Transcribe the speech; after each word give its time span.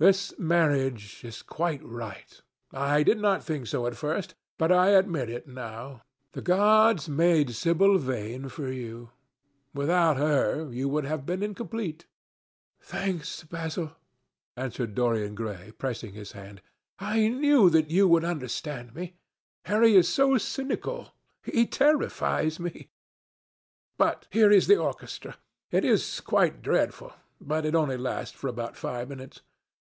This 0.00 0.32
marriage 0.38 1.24
is 1.24 1.42
quite 1.42 1.82
right. 1.84 2.40
I 2.72 3.02
did 3.02 3.18
not 3.18 3.42
think 3.42 3.66
so 3.66 3.84
at 3.84 3.96
first, 3.96 4.36
but 4.56 4.70
I 4.70 4.90
admit 4.90 5.28
it 5.28 5.48
now. 5.48 6.02
The 6.34 6.40
gods 6.40 7.08
made 7.08 7.50
Sibyl 7.52 7.98
Vane 7.98 8.48
for 8.48 8.70
you. 8.70 9.10
Without 9.74 10.16
her 10.16 10.70
you 10.72 10.88
would 10.88 11.02
have 11.04 11.26
been 11.26 11.42
incomplete." 11.42 12.06
"Thanks, 12.80 13.42
Basil," 13.42 13.90
answered 14.56 14.94
Dorian 14.94 15.34
Gray, 15.34 15.72
pressing 15.76 16.12
his 16.14 16.30
hand. 16.30 16.62
"I 17.00 17.26
knew 17.26 17.68
that 17.70 17.90
you 17.90 18.06
would 18.06 18.22
understand 18.24 18.94
me. 18.94 19.16
Harry 19.64 19.96
is 19.96 20.08
so 20.08 20.38
cynical, 20.38 21.10
he 21.42 21.66
terrifies 21.66 22.60
me. 22.60 22.88
But 23.96 24.28
here 24.30 24.52
is 24.52 24.68
the 24.68 24.76
orchestra. 24.76 25.38
It 25.72 25.84
is 25.84 26.20
quite 26.20 26.62
dreadful, 26.62 27.14
but 27.40 27.64
it 27.66 27.74
only 27.74 27.96
lasts 27.96 28.36
for 28.36 28.46
about 28.46 28.76
five 28.76 29.08
minutes. 29.08 29.40